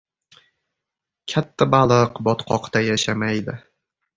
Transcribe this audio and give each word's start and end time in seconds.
•Katta 1.33 1.67
baliq 1.75 2.17
botqoqda 2.29 2.85
yashamaydi. 2.89 3.59